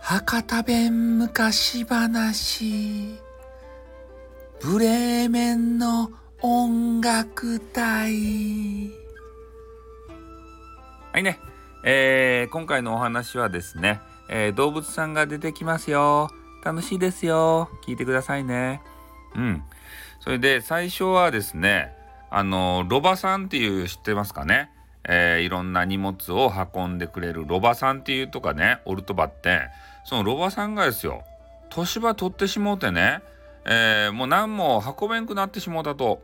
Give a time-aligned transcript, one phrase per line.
[0.00, 3.18] 博多弁昔話。
[4.62, 6.12] ブレーメンの
[6.42, 8.12] 音楽隊。
[11.12, 11.40] はいね、
[11.82, 16.30] えー、今回のお話はですね、えー、動物さんが出てきますよ。
[16.64, 17.68] 楽しいですよ。
[17.84, 18.80] 聞いてくださいね。
[19.34, 19.64] うん。
[20.20, 21.92] それで最初はですね
[22.30, 24.70] あのロバさんっていう知ってますかね？
[25.08, 29.62] えー、いろんな荷物を運んでくれるロバさんっていうとかねオルトバって
[30.04, 31.22] そのロバさんがですよ
[31.70, 33.22] 年場取ってしもうてね、
[33.64, 36.22] えー、もう何も運べんくなってしもうたと。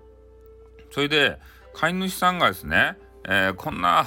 [0.90, 1.38] それで
[1.74, 4.04] 飼い主さんがですね、えー、こんな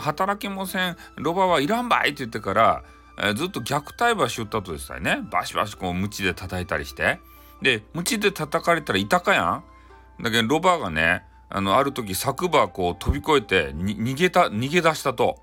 [0.00, 2.84] 働きもせんロバはいらんばいって言ってから、
[3.20, 5.20] えずっと虐待ばしよったとですね。
[5.30, 7.18] バシバシこう鞭で叩いたりして。
[7.60, 9.64] で鞭で叩かれたらいたかやん。
[10.22, 15.42] だけどロバがねあの、ある時柵場こう飛び越えて逃げた、逃げ出したと。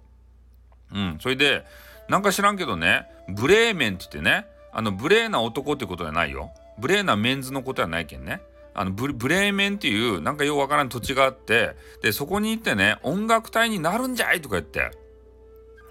[0.94, 1.18] うん。
[1.20, 1.66] それで、
[2.08, 6.52] なんか知らんけどね、ブレーメンって言ってね、あの、ブレーな男ってことじゃないよ。
[6.78, 8.42] ブレーなメンズのことはないけんね。
[8.73, 14.92] あのブ、ブレーメンっていう、なんかようわからん土地があって、で、そこに行ってね、音楽隊になるんじゃいとか言って、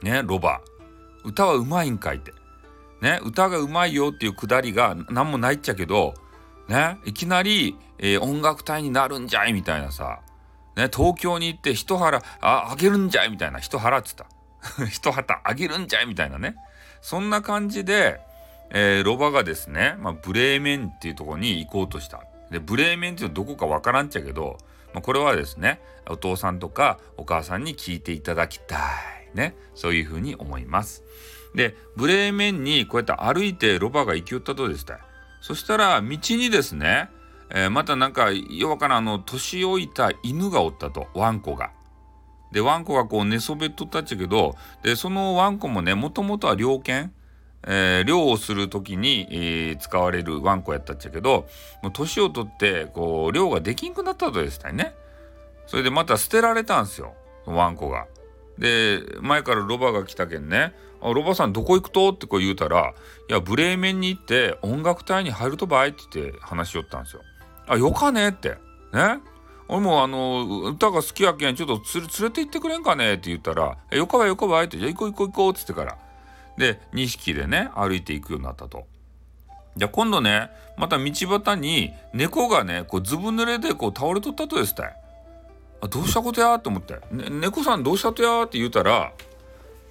[0.02, 0.60] ね、ロバ。
[1.24, 2.32] 歌はうまいんかいって。
[3.00, 6.14] ね、歌がうまいよっていうくだりが何もないっちゃけど、
[6.68, 10.20] ね、いきなり、えー、音楽隊になるんじゃいみたいなさ、
[10.76, 13.58] ね、東京に行って一腹ああげるんじゃいみたいな。
[13.60, 14.26] 一腹っつった。
[14.90, 16.56] 一旗あげるんじゃいみたいなね。
[17.00, 18.20] そんな感じで、
[18.70, 22.22] えー、ロバがですね、まあ、ブレーメンっていうところに行こうとした。
[22.50, 24.58] でブレーメンっていうのどこかわからんっちゃけど、
[24.92, 28.80] まあ、これはですねお父さんとかお母さんに聞いていただきたい。
[29.34, 29.54] ね。
[29.74, 31.02] そういうふうに思います。
[31.54, 34.96] でブレーメンにこうやって歩いてロバが行き寄ったとですね
[35.44, 37.10] そしたら道にですね、
[37.50, 41.70] えー、またなんか弱からあの年老いた犬がおったとワンコが。
[42.50, 47.12] でワンコがこう寝そべっとったっちゃけどでそのワンコもねもともとは猟犬、
[47.66, 51.46] えー、猟をする時に、えー、使われるワンコやったっちゃけど
[51.82, 54.94] もう年を取ってこう猟ができんくなったとですね。
[55.66, 57.12] それでまた捨てられたんですよ
[57.44, 58.06] ワンコが。
[58.58, 62.10] で前からロバが来たけんねあ、ロバさんどこ行くと？
[62.10, 62.94] ってこう言うたら、
[63.28, 67.22] いや、ブレーメンに行って音楽隊に入るとばいって言って話しよったんですよ。
[67.66, 68.56] あ、よかねって。
[68.92, 69.20] ね
[69.68, 75.98] 俺もあの、歌が好きやけん、ちょっと連れて行ってくれんかねって言ったら、え、よかばよかばいって、じゃあ行こう行こう行こうっつってから。
[76.56, 78.86] で、2匹でね、歩いていくようになったと。
[79.76, 84.96] じゃあ今度ね、また道端に猫がね、こうずぶ濡れでこう倒れとったとですたい。
[85.84, 86.58] あ、どうしたことや？
[86.58, 88.42] と思って、ね、猫さんどうしたとや？
[88.44, 89.12] って言うたら、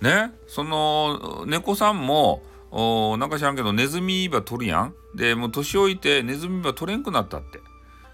[0.01, 4.95] ねその猫さんもおなんか知らんけどネズミば取るやん。
[5.15, 7.59] でもう年老いてネズミば取れんくなったって。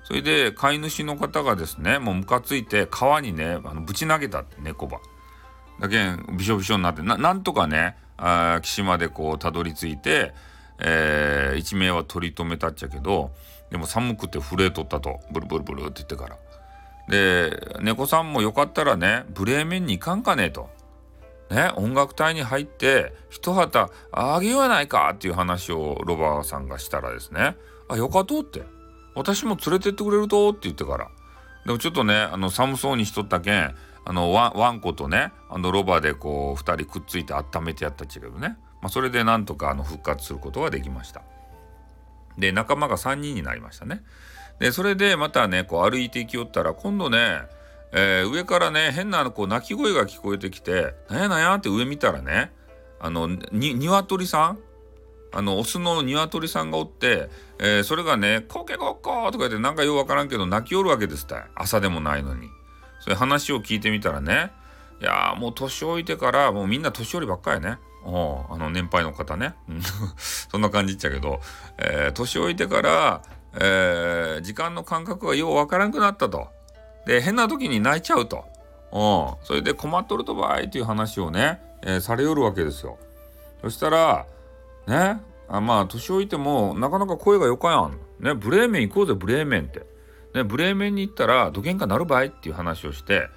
[0.04, 5.00] それで飼い主の方がですねもうムカついて川にねあのぶち投げたって猫ば。
[5.80, 10.34] だけんびしょびしょになってなんとかねあ岸までこうたどり着いて、
[10.80, 13.32] えー、一命は取り留めたっちゃけど
[13.72, 15.20] でも寒くて震えとったと。
[15.32, 16.38] ブルブルブルって言ってから。
[17.10, 20.70] で猫さんもよかったらねブレーメンに行かんかねと。
[21.50, 27.58] ね、音楽隊に入って一旗あげようやないかっていう話をロバーさんがしたらですね
[27.90, 28.62] 「あよかと」って
[29.16, 31.08] 「私も連れてってくれると」って言ってから。
[31.66, 41.22] でもちょっとねあの寒そうにしとったけんあのワワンコとねあのロバでこう2人くっついて温めてやったっちゃけどね、まあ、それでなんとかあの復活することができました。
[42.38, 44.02] で仲間が3人になりましたね。
[44.60, 47.42] でそれでまたねこう歩いていきよったら今度ね
[47.92, 52.52] えー、上からね変なこう鳴き声が聞こえてきて「なんやなんや?」って上見たらね
[53.00, 54.60] あのに鶏さん
[55.32, 62.50] あのオスの鶏さんがおって、えー、それがね「コケコッコー」とか言ってなんかようわからんけど泣きおるわけですって朝でもないのに。
[63.02, 64.52] そういう話を聞いてみたらね
[65.02, 67.78] いやもう年老いてからもうみんな年寄りばっかりね。
[68.04, 69.56] おあの年配の方ね
[70.18, 71.42] そんな感じっちゃけど、
[71.78, 73.22] えー、年老いてから、
[73.56, 76.48] えー、時間の感覚がようわからんくなったと。
[77.06, 78.46] で変な時に泣いちゃうと、
[78.92, 82.98] うん、それで困っとるとばいっていう話をね、えー、されよるわけですよ。
[83.62, 84.26] そしたら
[84.88, 87.98] ねあまあ年老いてもなかなか声がよかやん。
[88.20, 89.86] ねブレーメン行こうぜブレーメンって。
[90.34, 93.28] ねブレーメンに行ったらどげんかなるばいっていう話をして、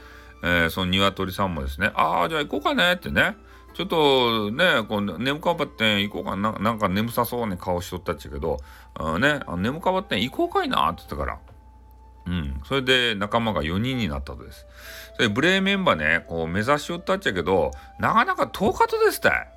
[0.42, 3.36] えー、その鶏さんもですねああじゃあ行こうかねってね
[3.74, 8.58] ちょっとね、こう眠かばってん行こうかな、なんか眠さそうに顔しとったっちゃけど、
[8.94, 11.38] あね、あ眠かばってん行こうかいなって言ったから、
[12.26, 14.66] うん、それで仲間が4人になったとです。
[15.16, 19.48] それブレーメンバーね、こう目指しよったっちゃけど、なかなか遠かったですたい。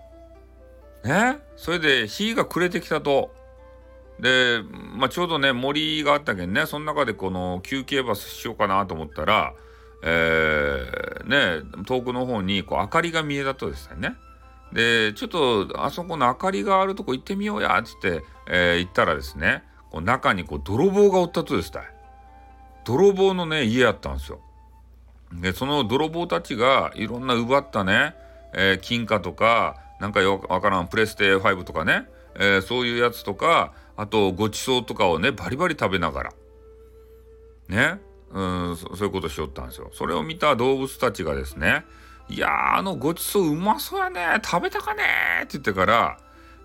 [1.04, 3.34] ねそれで日が暮れてきたと。
[4.20, 4.62] で、
[4.96, 9.54] まあ、ちょうどね、森があったけんね、その中でこの休憩バスしようかなと思ったら、
[10.08, 14.16] えー、ね遠くの方にこう明かりが見えたとですね。
[14.72, 21.82] でちょっとあそこの明かりがあるとこ行ってみようやっつって、えー、行ったらですねこう中にこう泥棒がおったとですね。
[22.84, 24.40] 泥棒のね家やったんですよ。
[25.34, 28.14] でその泥棒たちがいろんな奪ったね、
[28.54, 36.34] えー、金貨とかなんかよわからんプレステ5とかね、えー、そういうやつとかあとごちそうとかをねバリバリ食べながら。
[37.70, 38.00] ね。
[38.32, 38.42] う
[38.72, 39.90] んそういうことしよったんですよ。
[39.94, 41.86] それを見た動物たちがですね
[42.28, 45.04] いやあのごちそううまそうやね食べたかね
[45.44, 46.18] って言ってから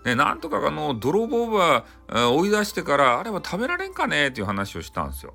[0.05, 5.35] ね、なんとかあの泥棒は追い出してからあれは食べられんかねっていう話をしたんですよ。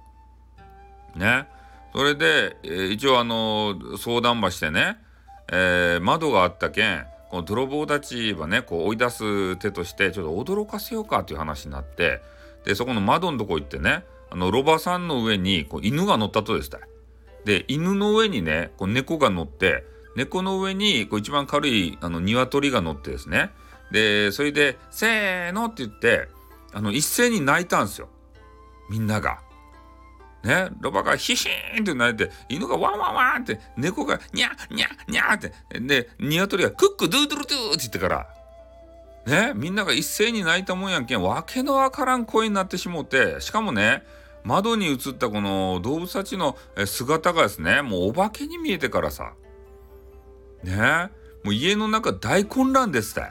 [1.15, 1.47] ね。
[1.93, 4.97] それで、えー、一応あの相談場してね、
[5.51, 12.21] えー、窓があったけんこの泥棒たちはねこう追い出す手としてちょっと驚かせようかという話になって
[12.65, 16.79] でそこの窓のとこ行ってねあのロバさんの上にこう犬が乗ったとですた。
[17.45, 19.83] で犬の上にねこう猫が乗って
[20.15, 23.51] 猫の上にこう一番軽いあの鶏が乗ってですね。
[23.91, 26.27] でそれで「せーの」って言って
[26.73, 28.09] あの一斉に鳴いたんですよ。
[28.89, 29.39] みんなが。
[30.45, 38.27] ね、ロバがヒヒーンって鳴いて、犬がワンワンワンって、猫がニャニャニャって、で、鶏が cock-a-doodle-doo って言ってから、
[39.25, 44.03] ね、みんなが一斉に泣いたもんやんけん、わけのわからん声になってしもうて、しかもね、
[44.43, 46.55] 窓に映ったこの動物たちの
[46.85, 49.33] 姿がですね、もうお化けに見えてからさ、
[50.63, 51.09] ね
[51.43, 53.29] もう家の中大混乱ですって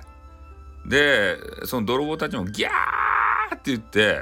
[0.87, 4.20] でその泥棒たちもギャーって言って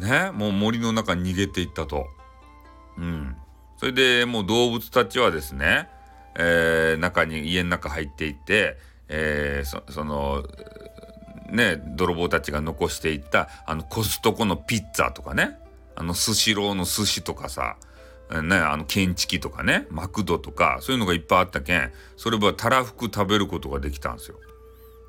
[0.00, 2.06] ねもう森の中に逃げていったと。
[2.98, 3.36] うん。
[3.76, 5.88] それでもう動物たちはですね、
[6.38, 8.76] えー、中に家の中入っていって、
[9.10, 10.44] えー、その
[11.50, 15.58] ね泥棒たちが残していったあのコストコのピッツァとかね
[15.96, 17.76] あのスシローの寿司とかさ
[18.30, 24.36] ね、あの建築とかねマクドとかそういうのがいっぱいあったけんそれはたらふく食べることができたんですよ。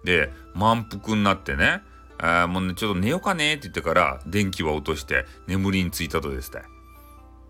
[0.03, 1.81] で満腹になってね
[2.18, 6.62] あもうねちょっと寝ようかねって言ってから電気は落として眠りについたとですね。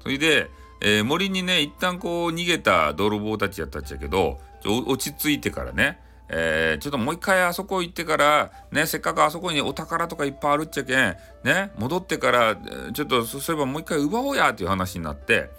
[0.02, 0.50] それで、
[0.82, 6.02] えー、森にね一旦こう逃げた泥棒たちやったっちゃけど落ち着いてからね
[6.34, 12.56] えー、ちょっともう一回あそこ行ってから、ね、せっかくあそこにお宝とかいっぱいあるっちゃけん、ね、戻ってから、
[12.94, 15.50] ちょっとそういえばもう一回奪おうやっていう話になって、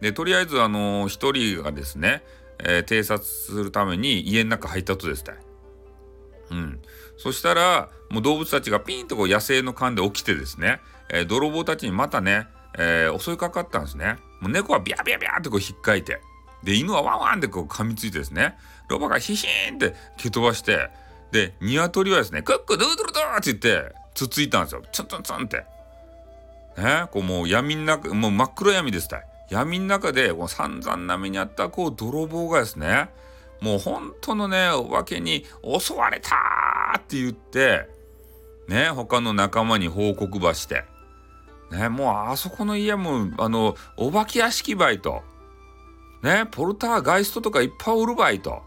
[0.00, 2.24] で、とりあえず、あのー、一人がですね、
[2.58, 5.34] えー、偵察するために家の中入ったとですね。
[6.50, 6.80] うん。
[7.16, 12.48] そしたら、もう動物たちがピンとこう野生の勘で起きてですね、え、泥棒たちにまたね、
[12.78, 14.16] え、襲いかかったんですね。
[14.40, 16.20] もう猫はビャビャビャってこう引っかいて、
[16.62, 18.56] で、犬はワンワンってこう噛みついてですね、
[18.88, 20.90] ロバがヒヒーンって蹴飛ばして、
[21.32, 24.82] で、鶏はですね、クックドゥードゥドーって言って、つついたんですよ。
[24.92, 25.64] ツンツンツンって。
[26.78, 29.26] ね、こうもう闇の中、もう真っ黒闇ですたい。
[29.50, 33.10] 闇の中で、こう散々な目にあったこう泥棒がですね、
[33.60, 36.36] もう本当のね、お化けに襲われた
[36.98, 37.88] って言って、
[38.68, 40.84] ね、他の仲間に報告ばして、
[41.70, 45.22] ね、もうあそこの家も、あの、お化け屋敷バイト。
[46.22, 48.62] ね、ポルターガイストとかいっぱいおるばいと。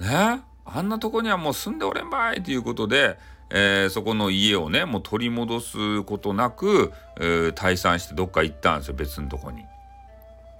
[0.00, 3.18] ね、あんなとこにはもう住んでおれんばいということで、
[3.50, 9.62] えー、そこの家をね、もう取り戻すことなく、えー、退散してどっか行ったんですよ、別のとこに。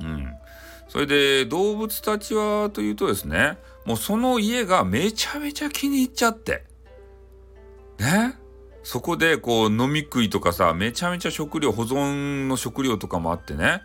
[0.00, 0.34] うん。
[0.88, 3.56] それで、動物たちはというとですね、
[3.86, 6.64] もうその家がめちゃめちゃ気に入っちゃって。
[7.98, 8.36] ね。
[8.82, 13.80] そこでこう飲み食いとかさ、めちゃめちゃ食料、保存の食料とかもあってね、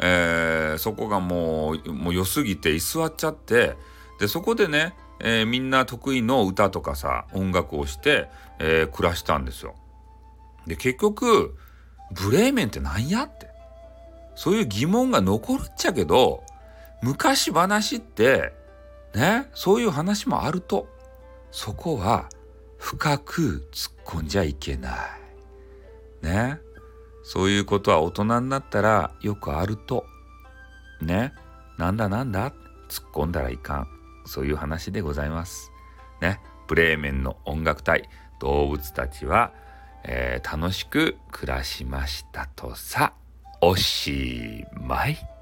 [0.00, 3.76] えー、そこがもう、もう良すぎて居座っちゃって、
[4.20, 8.28] で、そこでね、えー、みんな得意の歌とかさ、音楽をして、
[8.58, 9.74] えー、暮らしたんですよ。
[10.66, 11.56] で、結局、
[12.12, 13.48] ブレーメンって何やって。
[14.34, 16.44] そういう疑問が残るっちゃけど、
[17.02, 18.52] 昔話って、
[19.14, 20.88] ね、そういう話もあると、
[21.50, 22.28] そこは
[22.76, 24.90] 深く突っ込んじゃいけな
[26.22, 26.26] い。
[26.26, 26.60] ね。
[27.30, 30.06] そういうことは大人になったらよくあると。
[31.02, 31.34] ね。
[31.76, 32.52] なんだなんだ
[32.88, 33.86] 突っ込んだらいかん。
[34.24, 35.70] そういう話でございます。
[36.22, 36.40] ね。
[36.68, 38.08] ブレーメンの音楽隊、
[38.40, 39.52] 動物たちは、
[40.04, 43.12] えー、楽しく暮らしましたとさ、
[43.60, 45.37] おしまい。